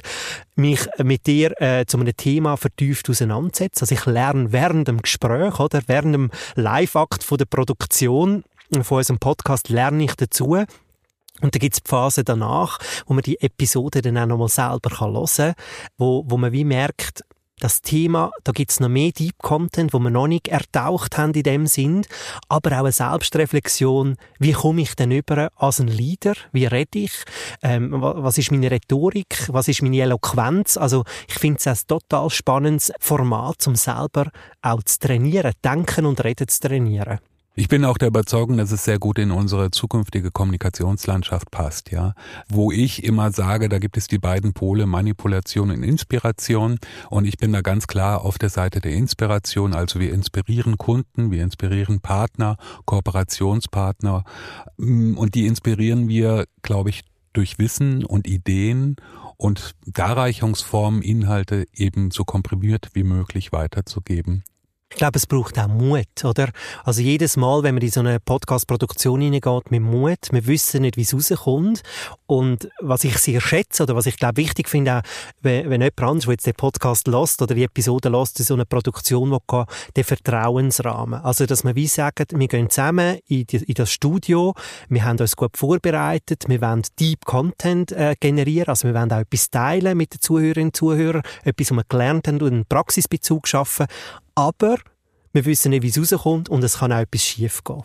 mich 0.56 0.86
mit 1.02 1.26
dir 1.26 1.60
äh, 1.60 1.86
zu 1.86 1.98
einem 1.98 2.16
Thema 2.16 2.56
vertieft 2.56 3.08
auseinandersetzen. 3.08 3.82
Also 3.82 3.94
ich 3.94 4.06
lerne 4.06 4.52
während 4.52 4.88
dem 4.88 5.00
Gespräch 5.00 5.58
oder 5.58 5.82
während 5.86 6.14
dem 6.14 6.30
Live-Akt 6.54 7.24
der 7.38 7.44
Produktion 7.46 8.44
von 8.82 8.98
unserem 8.98 9.18
Podcast 9.18 9.68
lerne 9.68 10.04
ich 10.04 10.14
dazu. 10.14 10.64
Und 11.44 11.54
dann 11.54 11.60
gibt's 11.60 11.82
die 11.82 11.88
Phase 11.90 12.24
danach, 12.24 12.78
wo 13.06 13.12
man 13.12 13.22
die 13.22 13.38
Episode 13.38 14.00
dann 14.00 14.16
auch 14.16 14.24
nochmal 14.24 14.48
selber 14.48 14.98
hören 14.98 15.26
kann, 15.36 15.54
wo, 15.98 16.24
wo 16.26 16.38
man 16.38 16.52
wie 16.52 16.64
merkt, 16.64 17.22
das 17.60 17.82
Thema, 17.82 18.30
da 18.44 18.52
gibt's 18.52 18.80
noch 18.80 18.88
mehr 18.88 19.12
Deep 19.12 19.36
Content, 19.42 19.92
wo 19.92 19.98
wir 19.98 20.08
noch 20.08 20.26
nicht 20.26 20.48
ertaucht 20.48 21.18
haben 21.18 21.34
in 21.34 21.42
dem 21.42 21.66
Sinn, 21.66 22.06
aber 22.48 22.72
auch 22.72 22.84
eine 22.84 22.92
Selbstreflexion, 22.92 24.16
wie 24.38 24.52
komme 24.52 24.80
ich 24.80 24.96
denn 24.96 25.10
über 25.10 25.50
als 25.54 25.80
ein 25.80 25.88
Leader, 25.88 26.32
wie 26.52 26.64
rede 26.64 27.00
ich, 27.00 27.12
ähm, 27.62 27.92
was 28.00 28.38
ist 28.38 28.50
meine 28.50 28.70
Rhetorik, 28.70 29.46
was 29.48 29.68
ist 29.68 29.82
meine 29.82 30.00
Eloquenz, 30.00 30.78
also 30.78 31.04
ich 31.28 31.34
finde 31.34 31.58
es 31.58 31.66
ein 31.66 31.86
total 31.86 32.30
spannendes 32.30 32.90
Format, 33.00 33.66
um 33.66 33.76
selber 33.76 34.30
auch 34.62 34.82
zu 34.82 34.98
trainieren, 34.98 35.52
denken 35.62 36.06
und 36.06 36.24
reden 36.24 36.48
zu 36.48 36.58
trainieren. 36.60 37.20
Ich 37.56 37.68
bin 37.68 37.84
auch 37.84 37.98
der 37.98 38.08
Überzeugung, 38.08 38.56
dass 38.56 38.72
es 38.72 38.84
sehr 38.84 38.98
gut 38.98 39.16
in 39.16 39.30
unsere 39.30 39.70
zukünftige 39.70 40.32
Kommunikationslandschaft 40.32 41.52
passt, 41.52 41.92
ja. 41.92 42.14
Wo 42.48 42.72
ich 42.72 43.04
immer 43.04 43.30
sage, 43.30 43.68
da 43.68 43.78
gibt 43.78 43.96
es 43.96 44.08
die 44.08 44.18
beiden 44.18 44.54
Pole 44.54 44.86
Manipulation 44.86 45.70
und 45.70 45.84
Inspiration. 45.84 46.80
Und 47.10 47.26
ich 47.26 47.38
bin 47.38 47.52
da 47.52 47.60
ganz 47.60 47.86
klar 47.86 48.22
auf 48.22 48.38
der 48.38 48.48
Seite 48.48 48.80
der 48.80 48.94
Inspiration. 48.94 49.72
Also 49.72 50.00
wir 50.00 50.12
inspirieren 50.12 50.78
Kunden, 50.78 51.30
wir 51.30 51.44
inspirieren 51.44 52.00
Partner, 52.00 52.56
Kooperationspartner. 52.86 54.24
Und 54.76 55.34
die 55.36 55.46
inspirieren 55.46 56.08
wir, 56.08 56.46
glaube 56.62 56.90
ich, 56.90 57.02
durch 57.34 57.60
Wissen 57.60 58.04
und 58.04 58.26
Ideen 58.26 58.96
und 59.36 59.76
Darreichungsformen, 59.86 61.02
Inhalte 61.02 61.66
eben 61.72 62.10
so 62.10 62.24
komprimiert 62.24 62.90
wie 62.94 63.04
möglich 63.04 63.52
weiterzugeben. 63.52 64.42
Ich 64.94 64.98
glaube, 64.98 65.18
es 65.18 65.26
braucht 65.26 65.58
auch 65.58 65.66
Mut, 65.66 66.24
oder? 66.24 66.50
Also 66.84 67.02
jedes 67.02 67.36
Mal, 67.36 67.64
wenn 67.64 67.74
man 67.74 67.82
in 67.82 67.90
so 67.90 67.98
eine 67.98 68.20
Podcast-Produktion 68.20 69.20
hineingeht, 69.22 69.72
mit 69.72 69.82
Mut, 69.82 70.28
wir 70.30 70.46
wissen 70.46 70.82
nicht, 70.82 70.96
wie 70.96 71.02
es 71.02 71.12
rauskommt. 71.12 71.82
Und 72.26 72.68
was 72.80 73.02
ich 73.02 73.18
sehr 73.18 73.40
schätze, 73.40 73.82
oder 73.82 73.96
was 73.96 74.06
ich 74.06 74.16
glaube 74.16 74.36
wichtig 74.36 74.68
finde, 74.68 74.98
auch, 74.98 75.02
wenn, 75.42 75.68
wenn 75.68 75.80
jemand 75.80 76.00
anderes, 76.00 76.26
der 76.26 76.32
jetzt 76.34 76.46
den 76.46 76.54
Podcast 76.54 77.08
lost 77.08 77.42
oder 77.42 77.56
die 77.56 77.64
Episode 77.64 78.08
lost, 78.08 78.38
in 78.38 78.46
so 78.46 78.54
eine 78.54 78.66
Produktion, 78.66 79.32
wo 79.32 79.40
geht, 79.40 79.66
der 79.96 80.04
Vertrauensrahmen. 80.04 81.20
Also, 81.22 81.44
dass 81.46 81.64
man 81.64 81.74
wie 81.74 81.88
sagt, 81.88 82.32
wir 82.32 82.46
gehen 82.46 82.70
zusammen 82.70 83.18
in, 83.26 83.48
die, 83.48 83.56
in 83.56 83.74
das 83.74 83.90
Studio, 83.90 84.54
wir 84.88 85.04
haben 85.04 85.18
uns 85.18 85.34
gut 85.34 85.56
vorbereitet, 85.56 86.44
wir 86.46 86.60
wollen 86.60 86.82
Deep 87.00 87.24
Content 87.24 87.90
äh, 87.90 88.14
generieren, 88.20 88.68
also 88.68 88.86
wir 88.86 88.94
wollen 88.94 89.10
auch 89.10 89.18
etwas 89.18 89.50
teilen 89.50 89.98
mit 89.98 90.14
den 90.14 90.20
Zuhörerinnen 90.20 90.68
und 90.68 90.76
Zuhörern, 90.76 91.22
etwas, 91.42 91.72
was 91.72 91.76
wir 91.78 91.84
gelernt 91.88 92.28
haben 92.28 92.40
und 92.40 92.52
einen 92.52 92.64
Praxisbezug 92.64 93.48
schaffen, 93.48 93.86
aber 94.34 94.76
wir 95.32 95.44
wissen 95.44 95.70
nicht, 95.70 95.82
wie 95.82 95.88
es 95.88 96.12
rauskommt 96.12 96.48
und 96.48 96.62
es 96.62 96.78
kann 96.78 96.92
auch 96.92 96.98
etwas 96.98 97.22
schief 97.22 97.64
gehen. 97.64 97.82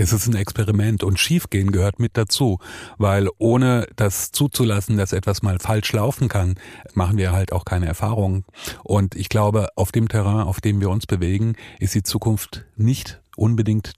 Es 0.00 0.12
ist 0.12 0.28
ein 0.28 0.36
Experiment 0.36 1.02
und 1.02 1.18
schiefgehen 1.18 1.72
gehört 1.72 1.98
mit 1.98 2.16
dazu, 2.16 2.58
weil 2.98 3.28
ohne 3.38 3.88
das 3.96 4.30
zuzulassen, 4.30 4.96
dass 4.96 5.12
etwas 5.12 5.42
mal 5.42 5.58
falsch 5.58 5.92
laufen 5.92 6.28
kann, 6.28 6.54
machen 6.94 7.18
wir 7.18 7.32
halt 7.32 7.52
auch 7.52 7.64
keine 7.64 7.86
Erfahrungen. 7.86 8.44
Und 8.84 9.16
ich 9.16 9.28
glaube, 9.28 9.70
auf 9.74 9.90
dem 9.90 10.08
Terrain, 10.08 10.46
auf 10.46 10.60
dem 10.60 10.80
wir 10.80 10.88
uns 10.88 11.06
bewegen, 11.06 11.56
ist 11.80 11.96
die 11.96 12.04
Zukunft 12.04 12.64
nicht 12.76 13.20
unbedingt 13.36 13.94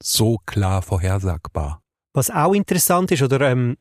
so 0.00 0.38
klar 0.46 0.82
vorhersagbar. 0.82 1.80
Was 2.12 2.30
auch 2.30 2.54
interessant 2.54 3.10
ist, 3.10 3.22
oder 3.22 3.40
ähm, 3.40 3.76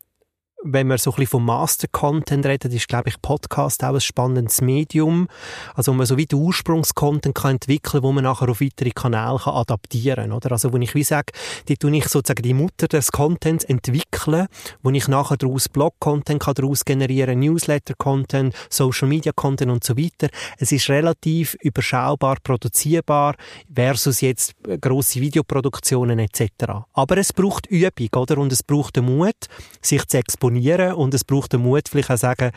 wenn 0.63 0.87
wir 0.87 0.97
so 0.97 1.11
ein 1.11 1.15
bisschen 1.15 1.31
vom 1.31 1.45
Master-Content 1.45 2.45
reden, 2.45 2.71
ist, 2.71 2.87
glaube 2.87 3.09
ich, 3.09 3.21
Podcast 3.21 3.83
auch 3.83 3.93
ein 3.93 4.01
spannendes 4.01 4.61
Medium. 4.61 5.27
Also, 5.75 5.91
wo 5.91 5.97
man 5.97 6.05
so 6.05 6.17
wie 6.17 6.25
den 6.25 6.39
Ursprungscontent 6.39 7.35
kann 7.35 7.51
entwickeln, 7.51 8.01
wo 8.01 8.11
man 8.11 8.23
nachher 8.23 8.49
auf 8.49 8.61
weitere 8.61 8.91
Kanäle 8.91 9.39
kann 9.43 9.53
adaptieren, 9.55 10.31
oder? 10.31 10.53
Also, 10.53 10.71
wo 10.71 10.77
ich 10.77 10.95
wie 10.95 11.03
sage, 11.03 11.33
die 11.67 11.75
tue 11.75 11.95
ich 11.97 12.07
sozusagen 12.07 12.43
die 12.43 12.53
Mutter 12.53 12.87
des 12.87 13.11
Contents 13.11 13.65
entwickeln, 13.65 14.47
wo 14.81 14.89
ich 14.91 15.07
nachher 15.07 15.37
daraus 15.37 15.67
Blog-Content 15.67 16.41
kann 16.41 16.53
daraus 16.55 16.85
generieren, 16.85 17.39
Newsletter-Content, 17.39 18.55
Social-Media-Content 18.69 19.71
und 19.71 19.83
so 19.83 19.97
weiter. 19.97 20.29
Es 20.57 20.71
ist 20.71 20.89
relativ 20.89 21.55
überschaubar 21.61 22.37
produzierbar 22.41 23.35
versus 23.73 24.21
jetzt 24.21 24.53
grosse 24.79 25.19
Videoproduktionen 25.19 26.19
etc. 26.19 26.85
Aber 26.93 27.17
es 27.17 27.33
braucht 27.33 27.67
Übung, 27.67 28.09
oder? 28.15 28.37
Und 28.37 28.53
es 28.53 28.63
braucht 28.63 28.95
den 28.95 29.05
Mut, 29.05 29.35
sich 29.81 30.05
zu 30.07 30.17
exponieren 30.17 30.52
exponieren 30.53 30.93
und 30.93 31.13
es 31.13 31.23
braucht 31.23 31.53
den 31.53 31.61
Mut, 31.61 31.89
vielleicht 31.89 32.11
auch 32.11 32.17
sagen, 32.17 32.51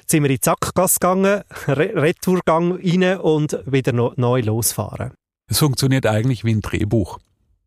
jetzt 0.00 0.10
sind 0.10 0.22
wir 0.22 0.30
in 0.30 0.36
die 0.36 0.44
Sackgasse 0.44 0.98
gegangen, 1.00 1.42
Retourgang 1.66 2.72
rein 2.72 3.18
und 3.18 3.58
wieder 3.66 3.92
neu 3.92 4.40
losfahren. 4.40 5.12
Es 5.50 5.58
funktioniert 5.58 6.06
eigentlich 6.06 6.44
wie 6.44 6.54
ein 6.54 6.60
Drehbuch, 6.60 7.18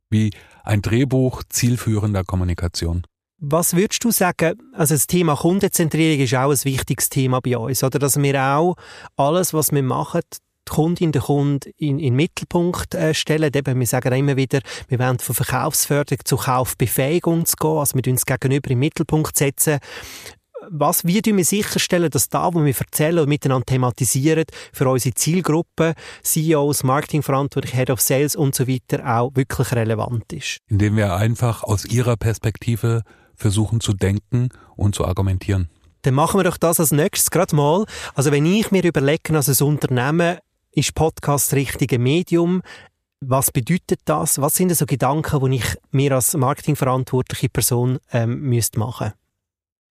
wie 0.10 0.32
ein 0.64 0.82
Drehbuch 0.82 1.44
zielführender 1.50 2.24
Kommunikation. 2.24 3.06
Was 3.38 3.76
würdest 3.76 4.04
du 4.04 4.12
sagen, 4.12 4.58
also 4.74 4.96
das 4.96 5.08
Thema 5.08 5.36
Kundenzentrierung 5.36 6.22
ist 6.22 6.34
auch 6.36 6.52
ein 6.52 6.64
wichtiges 6.64 7.10
Thema 7.10 7.42
bei 7.42 7.58
uns, 7.58 7.84
oder 7.84 8.00
dass 8.00 8.16
wir 8.16 8.42
auch 8.42 8.76
alles, 9.18 9.54
was 9.54 9.72
wir 9.72 9.84
machen, 9.84 10.22
die 10.68 10.74
Kundin, 10.74 11.12
den 11.12 11.22
Kunden 11.22 11.72
in, 11.78 12.00
in 12.00 12.06
den 12.06 12.16
Mittelpunkt 12.16 12.96
äh, 12.96 13.14
stellen. 13.14 13.52
Eben, 13.54 13.80
wir 13.80 13.88
sagen 13.88 14.14
immer 14.14 14.36
wieder, 14.36 14.62
wir 14.88 15.00
wollen 15.00 15.20
von 15.20 15.36
Verkaufsförderung 15.36 16.20
zu 16.24 16.38
Kaufbefähigung 16.38 17.46
zu 17.46 17.56
gehen, 17.58 17.78
also 17.78 17.98
wir 17.98 18.12
uns 18.12 18.26
gegenüber 18.26 18.72
im 18.72 18.80
Mittelpunkt 18.80 19.38
setzen. 19.38 19.80
Was, 20.70 21.06
wie 21.06 21.22
tun 21.22 21.38
wir 21.38 21.46
sicherstellen, 21.46 22.10
dass 22.10 22.30
da, 22.30 22.52
wo 22.54 22.64
wir 22.64 22.76
erzählen 22.76 23.20
und 23.20 23.30
miteinander 23.30 23.66
thematisieren, 23.66 24.46
für 24.74 24.90
unsere 24.90 25.14
Zielgruppe, 25.14 25.94
CEOs, 26.24 26.84
Marketingverantwortliche, 26.84 27.78
Head 27.78 27.90
of 27.92 28.02
Sales 28.02 28.36
und 28.36 28.56
so 28.56 28.68
weiter 28.68 29.06
auch 29.06 29.32
wirklich 29.36 29.72
relevant 29.74 30.34
ist? 30.34 30.58
Indem 30.68 30.98
wir 30.98 31.16
einfach 31.16 31.64
aus 31.64 31.86
ihrer 31.86 32.18
Perspektive 32.18 33.04
versuchen 33.36 33.80
zu 33.80 33.94
denken 33.94 34.50
und 34.76 34.96
zu 34.96 35.06
argumentieren 35.06 35.70
dann 36.06 36.14
machen 36.14 36.40
wir 36.40 36.44
doch 36.44 36.58
das 36.58 36.80
als 36.80 36.92
nächstes 36.92 37.32
gerade 37.32 37.56
mal. 37.56 37.86
Also 38.14 38.32
wenn 38.32 38.46
ich 38.46 38.72
mir 38.72 38.84
überlege, 38.84 39.36
als 39.36 39.50
ein 39.50 39.68
Unternehmen, 39.68 40.38
ist 40.76 40.94
Podcast 40.94 41.52
das 41.52 41.58
richtige 41.58 41.98
Medium? 41.98 42.62
Was 43.22 43.50
bedeutet 43.50 44.02
das? 44.06 44.40
Was 44.40 44.56
sind 44.56 44.76
so 44.76 44.86
Gedanken, 44.86 45.50
die 45.50 45.58
ich 45.58 45.78
mir 45.92 46.12
als 46.12 46.36
marketingverantwortliche 46.36 47.50
Person 47.50 47.98
ähm, 48.12 48.42
müsste 48.42 48.78
machen 48.78 49.14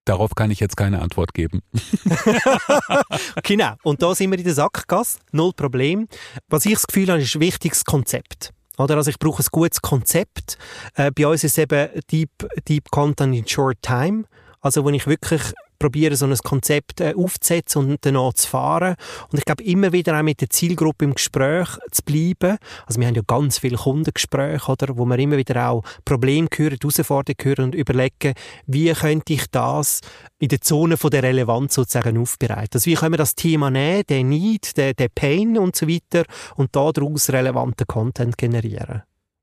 Darauf 0.05 0.35
kann 0.35 0.51
ich 0.51 0.61
jetzt 0.61 0.77
keine 0.77 1.01
Antwort 1.01 1.33
geben. 1.33 1.63
genau. 3.43 3.73
Und 3.83 4.03
da 4.03 4.15
sind 4.15 4.31
wir 4.31 4.39
in 4.39 4.45
der 4.45 4.53
Sackgasse. 4.53 5.19
Null 5.33 5.55
Problem. 5.55 6.09
Was 6.49 6.67
ich 6.67 6.75
das 6.75 6.87
Gefühl 6.87 7.09
habe, 7.09 7.23
ist 7.23 7.35
ein 7.35 7.41
wichtiges 7.41 7.87
Konzept. 7.87 8.53
Oder? 8.77 8.97
Also 8.97 9.09
ich 9.09 9.19
brauche 9.19 9.43
ein 9.43 9.49
gutes 9.51 9.81
Konzept. 9.81 10.59
Äh, 10.95 11.11
bei 11.11 11.27
uns 11.27 11.43
ist 11.43 11.53
es 11.53 11.59
eben 11.59 11.89
Deep, 12.13 12.31
Deep 12.69 12.91
Content 12.91 13.35
in 13.35 13.49
Short 13.49 13.79
Time. 13.81 14.25
Also 14.65 14.83
wo 14.83 14.89
ich 14.89 15.07
wirklich 15.07 15.43
probieren, 15.79 16.17
so 16.17 16.25
ein 16.25 16.35
Konzept 16.39 17.03
äh, 17.03 17.13
aufzusetzen 17.15 17.85
und 17.85 17.99
danach 18.07 18.33
zu 18.33 18.49
fahren. 18.49 18.95
Und 19.31 19.39
ich 19.39 19.45
glaube, 19.45 19.63
immer 19.65 19.93
wieder 19.93 20.19
auch 20.19 20.23
mit 20.23 20.41
der 20.41 20.49
Zielgruppe 20.49 21.05
im 21.05 21.15
Gespräch 21.15 21.69
zu 21.91 22.03
bleiben. 22.03 22.57
Also 22.87 22.99
wir 22.99 23.07
haben 23.07 23.15
ja 23.15 23.23
ganz 23.27 23.59
viele 23.59 23.77
Kundengespräche, 23.77 24.73
oder, 24.73 24.97
wo 24.97 25.05
wir 25.05 25.19
immer 25.19 25.37
wieder 25.37 25.69
auch 25.69 25.83
Probleme 26.07 26.49
hören, 26.57 26.79
Herausforderungen 26.81 27.45
hören 27.45 27.65
und 27.65 27.75
überlegen, 27.75 28.33
wie 28.67 28.91
könnte 28.95 29.35
ich 29.35 29.51
das 29.51 30.01
in 30.39 30.49
der 30.49 30.63
Zone 30.63 30.97
von 30.97 31.11
der 31.11 31.25
Relevanz 31.25 31.75
sozusagen 31.75 32.17
aufbereiten. 32.17 32.71
Also 32.73 32.87
wie 32.87 32.95
können 32.95 33.13
wir 33.13 33.19
das 33.19 33.35
Thema 33.35 33.71
nehmen, 33.71 34.05
den 34.09 34.31
Need, 34.31 34.79
den, 34.79 34.97
den 34.97 35.11
Pain 35.15 35.59
und 35.59 35.77
so 35.77 35.87
weiter 35.87 36.25
und 36.57 36.75
daraus 36.75 37.29
relevanten 37.29 37.87
Content 37.87 38.39
generieren. 38.39 39.03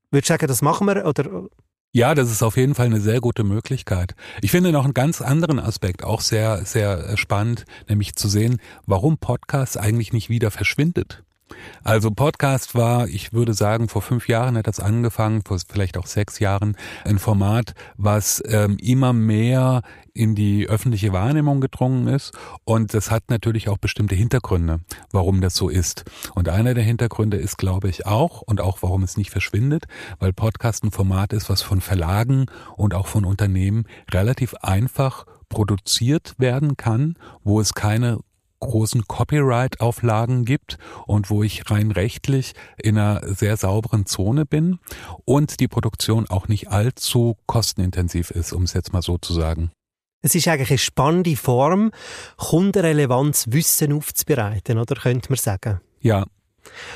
Würdest 0.09 0.29
du 0.29 0.33
sagen, 0.33 0.47
das 0.47 0.63
machen 0.63 0.87
wir, 0.87 1.05
oder 1.05 1.45
ja, 1.93 2.15
das 2.15 2.31
ist 2.31 2.41
auf 2.41 2.55
jeden 2.55 2.75
Fall 2.75 2.85
eine 2.85 3.01
sehr 3.01 3.19
gute 3.19 3.43
Möglichkeit. 3.43 4.15
Ich 4.41 4.51
finde 4.51 4.71
noch 4.71 4.85
einen 4.85 4.93
ganz 4.93 5.21
anderen 5.21 5.59
Aspekt 5.59 6.03
auch 6.03 6.21
sehr, 6.21 6.65
sehr 6.65 7.17
spannend, 7.17 7.65
nämlich 7.89 8.15
zu 8.15 8.29
sehen, 8.29 8.61
warum 8.85 9.17
Podcast 9.17 9.77
eigentlich 9.77 10.13
nicht 10.13 10.29
wieder 10.29 10.51
verschwindet. 10.51 11.23
Also 11.83 12.11
Podcast 12.11 12.75
war, 12.75 13.07
ich 13.07 13.33
würde 13.33 13.53
sagen, 13.53 13.89
vor 13.89 14.01
fünf 14.01 14.27
Jahren 14.27 14.57
hat 14.57 14.67
das 14.67 14.79
angefangen, 14.79 15.41
vor 15.43 15.57
vielleicht 15.67 15.97
auch 15.97 16.07
sechs 16.07 16.39
Jahren, 16.39 16.77
ein 17.05 17.19
Format, 17.19 17.73
was 17.97 18.41
ähm, 18.47 18.77
immer 18.81 19.13
mehr 19.13 19.81
in 20.13 20.35
die 20.35 20.67
öffentliche 20.67 21.13
Wahrnehmung 21.13 21.61
gedrungen 21.61 22.07
ist. 22.07 22.33
Und 22.63 22.93
das 22.93 23.11
hat 23.11 23.29
natürlich 23.29 23.69
auch 23.69 23.77
bestimmte 23.77 24.15
Hintergründe, 24.15 24.79
warum 25.11 25.41
das 25.41 25.55
so 25.55 25.69
ist. 25.69 26.03
Und 26.35 26.49
einer 26.49 26.73
der 26.73 26.83
Hintergründe 26.83 27.37
ist, 27.37 27.57
glaube 27.57 27.89
ich, 27.89 28.05
auch, 28.05 28.41
und 28.41 28.61
auch 28.61 28.79
warum 28.81 29.03
es 29.03 29.17
nicht 29.17 29.31
verschwindet, 29.31 29.85
weil 30.19 30.33
Podcast 30.33 30.83
ein 30.83 30.91
Format 30.91 31.33
ist, 31.33 31.49
was 31.49 31.61
von 31.61 31.81
Verlagen 31.81 32.47
und 32.75 32.93
auch 32.93 33.07
von 33.07 33.25
Unternehmen 33.25 33.85
relativ 34.11 34.53
einfach 34.55 35.25
produziert 35.49 36.35
werden 36.37 36.77
kann, 36.77 37.15
wo 37.43 37.59
es 37.59 37.73
keine 37.73 38.19
großen 38.61 39.07
Copyright-Auflagen 39.07 40.45
gibt 40.45 40.77
und 41.05 41.29
wo 41.29 41.43
ich 41.43 41.69
rein 41.69 41.91
rechtlich 41.91 42.53
in 42.77 42.97
einer 42.97 43.35
sehr 43.35 43.57
sauberen 43.57 44.05
Zone 44.05 44.45
bin 44.45 44.79
und 45.25 45.59
die 45.59 45.67
Produktion 45.67 46.29
auch 46.29 46.47
nicht 46.47 46.69
allzu 46.69 47.35
kostenintensiv 47.45 48.31
ist, 48.31 48.53
um 48.53 48.63
es 48.63 48.73
jetzt 48.73 48.93
mal 48.93 49.01
so 49.01 49.17
zu 49.17 49.33
sagen. 49.33 49.71
Es 50.23 50.35
ist 50.35 50.47
eigentlich 50.47 50.69
eine 50.69 50.77
spannende 50.77 51.35
Form, 51.35 51.91
Kundenrelevanz 52.37 53.47
Wissen 53.49 53.91
aufzubereiten, 53.91 54.77
oder 54.77 54.95
könnte 54.95 55.29
man 55.29 55.37
sagen? 55.37 55.81
Ja, 55.99 56.25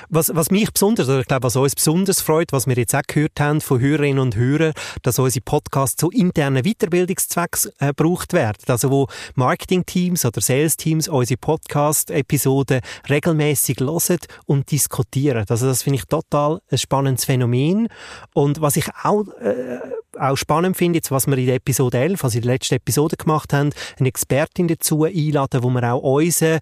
was, 0.10 0.32
was 0.34 0.52
mich 0.52 0.72
besonders, 0.72 1.08
oder 1.08 1.22
ich 1.22 1.28
glaube, 1.28 1.44
was 1.44 1.56
uns 1.56 1.76
besonders 1.76 2.22
freut, 2.22 2.52
was 2.52 2.68
wir 2.68 2.76
jetzt 2.76 2.96
auch 2.96 3.02
gehört 3.08 3.40
haben 3.40 3.62
von 3.62 3.80
Hörerinnen 3.80 4.20
und 4.20 4.36
Hörern, 4.36 4.74
dass 5.04 5.20
unsere 5.20 5.44
Podcasts 5.44 5.96
zu 5.98 6.10
internen 6.12 6.64
Weiterbildungszwecks 6.64 7.66
äh, 7.80 7.88
gebraucht 7.88 8.34
werden. 8.34 8.64
Also 8.68 8.92
wo 8.92 9.08
Marketing-Teams 9.36 10.26
oder 10.26 10.42
Sales-Teams 10.42 11.08
unsere 11.08 11.38
Podcast-Episoden 11.38 12.82
regelmäßig 13.10 13.80
hören 13.80 14.20
und 14.46 14.72
diskutieren. 14.72 15.46
Also 15.50 15.68
das 15.68 15.84
finde 15.84 16.00
ich 16.00 16.06
total 16.06 16.62
ein 16.70 16.78
spannendes 16.78 17.26
Phänomen. 17.26 17.88
Und 18.34 18.62
was 18.62 18.78
ich 18.78 18.88
auch, 19.04 19.28
äh, 19.40 19.80
auch 20.20 20.36
spannend 20.36 20.78
finde, 20.78 20.98
jetzt, 20.98 21.12
was 21.12 21.28
wir 21.28 21.38
in 21.38 21.46
der 21.46 21.56
Episode 21.56 22.00
11, 22.00 22.24
also 22.24 22.38
in 22.38 22.44
der 22.44 22.54
letzten 22.54 22.76
Episode 22.76 23.18
gemacht 23.18 23.54
haben, 23.54 23.72
eine 24.00 24.10
Expertin 24.10 24.68
dazu 24.68 25.04
einladen, 25.04 25.64
wo 25.64 25.70
wir 25.70 25.94
auch 25.94 26.02
unsere 26.02 26.60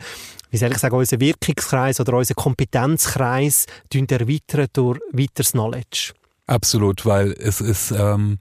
wie 0.53 0.57
soll 0.57 0.71
ich 0.71 0.77
sagen, 0.77 0.95
unseren 0.95 1.19
Wirkungskreis 1.19 1.99
oder 1.99 2.15
unseren 2.15 2.35
Kompetenzkreis 2.35 3.65
erweitern 3.91 4.67
durch 4.71 4.99
weiteres 5.11 5.53
Knowledge. 5.53 6.13
Absolut, 6.45 7.07
weil 7.07 7.31
es 7.31 7.59
ist, 7.59 7.89
ähm, 7.89 8.37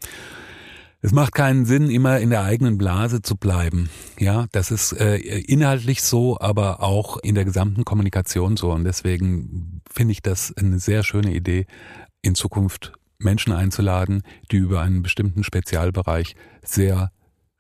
es 1.01 1.13
macht 1.13 1.35
keinen 1.35 1.65
Sinn, 1.65 1.89
immer 1.89 2.21
in 2.21 2.29
der 2.29 2.43
eigenen 2.43 2.77
Blase 2.77 3.23
zu 3.23 3.37
bleiben. 3.37 3.89
Ja, 4.19 4.45
das 4.53 4.71
ist 4.71 4.93
äh, 4.93 5.17
inhaltlich 5.17 6.03
so, 6.03 6.39
aber 6.39 6.83
auch 6.83 7.17
in 7.17 7.35
der 7.35 7.47
gesamten 7.47 7.87
Kommunikation 7.87 8.59
so. 8.59 8.73
Und 8.73 8.85
deswegen 8.85 9.81
finde 9.91 10.13
ich 10.13 10.21
das 10.21 10.55
eine 10.55 10.79
sehr 10.79 11.05
schöne 11.05 11.33
Idee, 11.33 11.67
in 12.21 12.35
Zukunft 12.35 12.93
Menschen 13.25 13.53
einzuladen, 13.53 14.23
die 14.51 14.57
über 14.57 14.81
einen 14.81 15.03
bestimmten 15.03 15.45
Spezialbereich 15.45 16.35
sehr 16.63 17.13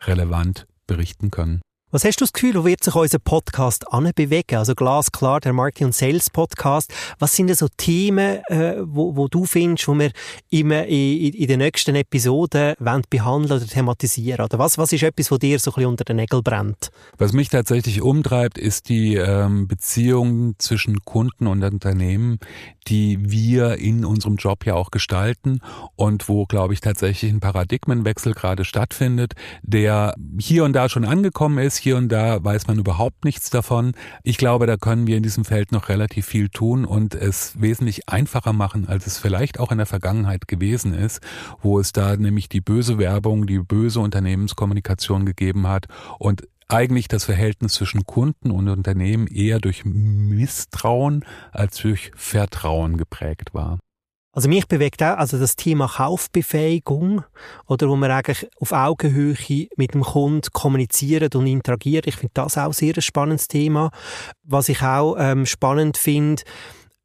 relevant 0.03 0.67
berichten 0.87 1.31
können. 1.31 1.61
Was 1.95 2.07
hast 2.07 2.23
du 2.23 2.25
das 2.25 2.33
Gefühl, 2.33 2.55
wo 2.55 2.65
wird 2.65 2.83
sich 2.83 2.95
unser 2.95 3.19
Podcast 3.19 3.85
bewegen? 4.15 4.57
Also 4.57 4.75
glasklar, 4.75 5.41
der 5.41 5.53
Marketing 5.53 5.89
und 5.89 5.95
Sales 5.95 6.31
Podcast. 6.31 6.91
Was 7.19 7.37
sind 7.37 7.49
denn 7.49 7.57
so 7.57 7.69
Themen, 7.77 8.41
äh, 8.47 8.77
wo, 8.83 9.15
wo 9.15 9.29
du 9.29 9.45
findest, 9.45 9.87
wo 9.89 9.93
wir 9.99 10.11
immer 10.49 10.87
in, 10.87 11.35
in 11.35 11.47
den 11.49 11.59
nächsten 11.59 11.95
Episoden 11.95 12.77
wollen 12.79 13.03
behandeln 13.11 13.61
oder 13.61 13.67
thematisieren? 13.67 14.43
Oder 14.43 14.59
was, 14.59 14.79
was 14.79 14.95
ist 14.95 15.03
etwas, 15.03 15.31
wo 15.31 15.37
dir 15.37 15.59
so 15.59 15.71
ein 15.71 15.75
bisschen 15.75 15.91
unter 15.91 16.05
den 16.05 16.17
Nägeln 16.17 16.43
brennt? 16.43 16.91
Was 17.19 17.35
mich 17.35 17.51
tatsächlich 17.51 18.01
umtreibt, 18.01 18.57
ist 18.57 18.89
die 18.89 19.17
ähm, 19.17 19.69
Beziehung 19.69 20.55
zwischen 20.57 21.01
Kunden 21.05 21.47
und 21.47 21.63
Unternehmen, 21.63 22.39
die 22.89 23.19
wir 23.21 23.77
in 23.77 24.07
unserem 24.07 24.37
Job 24.37 24.65
ja 24.65 24.77
auch 24.77 24.93
gestalten 24.93 25.61
und 25.97 26.27
wo, 26.31 26.47
glaube 26.47 26.73
ich, 26.73 26.81
tatsächlich 26.81 27.31
ein 27.31 27.41
Paradigmenwechsel 27.41 28.33
gerade 28.33 28.65
stattfindet, 28.65 29.35
der 29.61 30.15
hier 30.39 30.65
und 30.65 30.73
da 30.73 30.89
schon 30.89 31.05
angekommen 31.05 31.59
ist 31.59 31.82
hier 31.83 31.97
und 31.97 32.09
da 32.09 32.43
weiß 32.43 32.67
man 32.67 32.79
überhaupt 32.79 33.25
nichts 33.25 33.51
davon. 33.51 33.93
Ich 34.23 34.39
glaube, 34.39 34.67
da 34.67 34.77
können 34.77 35.07
wir 35.07 35.17
in 35.17 35.23
diesem 35.23 35.45
Feld 35.45 35.73
noch 35.73 35.89
relativ 35.89 36.27
viel 36.27 36.49
tun 36.49 36.85
und 36.85 37.15
es 37.15 37.61
wesentlich 37.61 38.09
einfacher 38.09 38.53
machen, 38.53 38.89
als 38.89 39.07
es 39.07 39.19
vielleicht 39.19 39.59
auch 39.59 39.73
in 39.73 39.79
der 39.79 39.87
Vergangenheit 39.87 40.49
gewesen 40.49 40.95
ist, 40.95 41.21
wo 41.61 41.79
es 41.79 41.93
da 41.93 42.17
nämlich 42.17 42.49
die 42.49 42.61
böse 42.61 42.99
Werbung, 42.99 43.47
die 43.47 43.59
böse 43.59 44.01
Unternehmenskommunikation 44.01 45.27
gegeben 45.27 45.67
hat 45.67 45.87
und 46.19 46.49
eigentlich 46.69 47.09
das 47.09 47.25
Verhältnis 47.25 47.75
zwischen 47.75 48.07
Kunden 48.07 48.51
und 48.51 48.69
Unternehmen 48.69 49.27
eher 49.27 49.59
durch 49.59 49.85
Misstrauen 49.85 51.25
als 51.51 51.77
durch 51.79 52.13
Vertrauen 52.15 52.97
geprägt 52.97 53.53
war. 53.53 53.79
Also 54.33 54.49
mich 54.49 54.67
bewegt 54.67 55.03
auch 55.03 55.19
also 55.19 55.39
das 55.39 55.57
Thema 55.57 55.87
Kaufbefähigung 55.87 57.23
oder 57.67 57.89
wo 57.91 57.97
man 57.97 58.11
eigentlich 58.11 58.49
auf 58.59 58.73
Augenhöhe 58.73 59.37
mit 59.77 59.93
dem 59.93 60.03
Kunden 60.03 60.49
kommuniziert 60.53 61.35
und 61.37 61.47
interagiert. 61.47 62.07
Ich 62.07 62.17
finde 62.17 62.33
das 62.35 62.57
auch 62.57 62.73
sehr 62.73 62.97
ein 62.97 63.03
spannendes 63.03 63.47
Thema. 63.49 63.91
Was 64.43 64.71
ich 64.71 64.83
auch 64.83 65.17
ähm, 65.19 65.45
spannend 65.45 65.99
finde, 65.99 66.43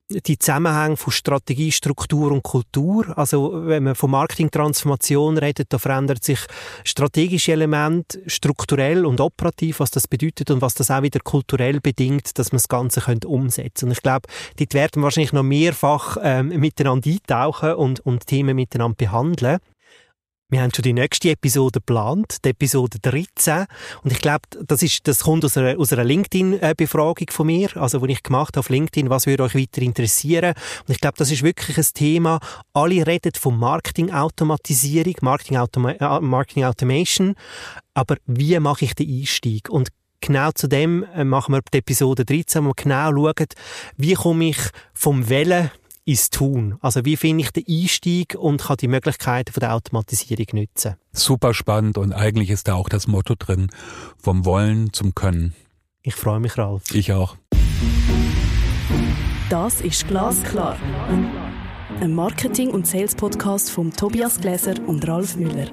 die 0.09 0.39
Zusammenhänge 0.39 0.97
von 0.97 1.11
Strategie, 1.11 1.71
Struktur 1.71 2.31
und 2.31 2.43
Kultur. 2.43 3.17
Also 3.17 3.65
wenn 3.65 3.83
man 3.83 3.95
von 3.95 4.11
Marketingtransformation 4.11 5.37
redet, 5.37 5.73
da 5.73 5.77
verändert 5.77 6.23
sich 6.23 6.39
strategische 6.83 7.51
Elemente 7.51 8.21
strukturell 8.27 9.05
und 9.05 9.19
operativ, 9.19 9.79
was 9.79 9.91
das 9.91 10.07
bedeutet 10.07 10.49
und 10.49 10.61
was 10.61 10.75
das 10.75 10.91
auch 10.91 11.01
wieder 11.01 11.19
kulturell 11.19 11.81
bedingt, 11.81 12.37
dass 12.39 12.51
man 12.51 12.57
das 12.57 12.69
Ganze 12.69 13.01
könnte 13.01 13.27
umsetzen. 13.27 13.85
Und 13.85 13.91
ich 13.91 14.01
glaube, 14.01 14.27
dort 14.57 14.73
werden 14.73 15.01
wir 15.01 15.03
wahrscheinlich 15.03 15.33
noch 15.33 15.43
mehrfach 15.43 16.17
ähm, 16.21 16.47
miteinander 16.59 17.09
eintauchen 17.09 17.73
und, 17.73 17.99
und 18.01 18.27
Themen 18.27 18.55
miteinander 18.55 18.95
behandeln. 18.95 19.59
Wir 20.49 20.61
haben 20.61 20.71
schon 20.73 20.83
die 20.83 20.93
nächste 20.93 21.31
Episode 21.31 21.81
geplant, 21.81 22.37
die 22.45 22.51
Episode 22.51 22.99
13. 23.01 23.65
Und 24.03 24.13
ich 24.13 24.19
glaube, 24.19 24.43
das 24.65 24.81
ist, 24.81 25.05
das 25.05 25.19
kommt 25.19 25.43
aus 25.43 25.57
einer, 25.57 25.77
aus 25.77 25.91
einer 25.91 26.05
LinkedIn-Befragung 26.05 27.27
von 27.31 27.47
mir, 27.47 27.75
also, 27.75 27.99
die 27.99 28.13
ich 28.13 28.23
gemacht 28.23 28.55
habe 28.55 28.59
auf 28.61 28.69
LinkedIn, 28.69 29.09
was 29.09 29.25
würde 29.25 29.43
euch 29.43 29.55
weiter 29.55 29.81
interessieren. 29.81 30.53
Und 30.87 30.93
ich 30.93 31.01
glaube, 31.01 31.17
das 31.17 31.31
ist 31.31 31.43
wirklich 31.43 31.77
ein 31.77 31.85
Thema. 31.93 32.39
Alle 32.71 33.05
reden 33.05 33.33
von 33.37 33.59
Marketing-Automatisierung, 33.59 35.15
Marketing, 35.19 35.57
-Automa 35.57 35.99
äh, 35.99 36.21
Marketing 36.21 36.63
Automation. 36.63 37.35
Aber 37.93 38.15
wie 38.25 38.57
mache 38.61 38.85
ich 38.85 38.95
den 38.95 39.19
Einstieg? 39.19 39.69
Und 39.69 39.89
genau 40.21 40.51
zu 40.53 40.69
dem 40.69 41.03
äh, 41.13 41.25
machen 41.25 41.55
wir 41.55 41.61
die 41.73 41.79
Episode 41.79 42.23
13, 42.23 42.63
wo 42.63 42.69
wir 42.69 42.73
genau 42.73 43.11
schauen, 43.11 43.47
wie 43.97 44.13
komme 44.13 44.45
ich 44.45 44.59
vom 44.93 45.27
Wellen 45.27 45.71
ins 46.07 46.29
Tun. 46.29 46.77
Also 46.79 47.03
wie 47.03 47.17
finde 47.17 47.43
ich 47.43 47.51
den 47.51 47.65
Einstieg 47.67 48.35
und 48.35 48.63
kann 48.63 48.77
die 48.77 48.87
Möglichkeiten 48.87 49.51
von 49.51 49.59
der 49.59 49.75
Automatisierung 49.75 50.45
nutzen? 50.53 50.95
Super 51.11 51.53
spannend 51.53 51.97
und 51.97 52.13
eigentlich 52.13 52.49
ist 52.49 52.67
da 52.67 52.75
auch 52.75 52.89
das 52.89 53.07
Motto 53.07 53.35
drin, 53.37 53.67
vom 54.17 54.45
Wollen 54.45 54.93
zum 54.93 55.13
Können. 55.13 55.53
Ich 56.01 56.15
freue 56.15 56.39
mich, 56.39 56.57
Ralf. 56.57 56.83
Ich 56.93 57.11
auch. 57.11 57.35
Das 59.49 59.81
ist 59.81 60.07
Glasklar. 60.07 60.77
Ein 61.99 62.13
Marketing- 62.13 62.69
und 62.69 62.87
Sales-Podcast 62.87 63.69
von 63.69 63.91
Tobias 63.91 64.39
Gläser 64.39 64.75
und 64.87 65.05
Ralf 65.07 65.35
Müller. 65.35 65.67